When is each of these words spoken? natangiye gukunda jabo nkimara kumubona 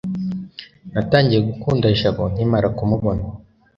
natangiye 0.93 1.41
gukunda 1.49 1.87
jabo 1.99 2.23
nkimara 2.33 2.67
kumubona 2.77 3.23